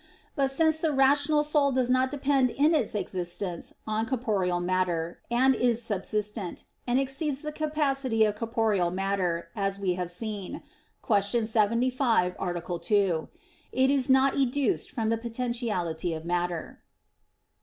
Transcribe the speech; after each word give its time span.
But 0.35 0.49
since 0.49 0.79
the 0.79 0.91
rational 0.91 1.43
soul 1.43 1.71
does 1.71 1.91
not 1.91 2.09
depend 2.09 2.49
in 2.49 2.73
its 2.73 2.95
existence 2.95 3.75
on 3.85 4.07
corporeal 4.07 4.59
matter, 4.59 5.19
and 5.29 5.53
is 5.53 5.83
subsistent, 5.83 6.63
and 6.87 6.99
exceeds 6.99 7.43
the 7.43 7.51
capacity 7.51 8.23
of 8.25 8.35
corporeal 8.35 8.89
matter, 8.89 9.49
as 9.55 9.77
we 9.77 9.93
have 9.93 10.09
seen 10.09 10.63
(Q. 11.05 11.45
75, 11.45 12.35
A. 12.39 12.79
2), 12.79 13.29
it 13.71 13.91
is 13.91 14.09
not 14.09 14.33
educed 14.35 14.89
from 14.89 15.09
the 15.09 15.19
potentiality 15.19 16.15
of 16.15 16.25
matter. 16.25 16.81